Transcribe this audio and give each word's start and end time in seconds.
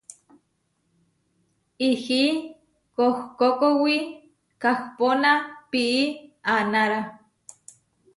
Ihí 1.89 2.21
kohkókowi 2.95 3.95
kahpóna 4.61 5.31
pií 5.71 5.99
aanára. 6.51 6.99